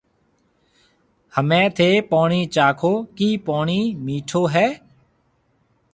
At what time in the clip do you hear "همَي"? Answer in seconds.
1.35-1.61